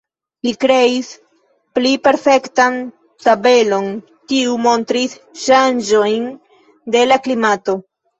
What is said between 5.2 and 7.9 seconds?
ŝanĝojn de la klimato.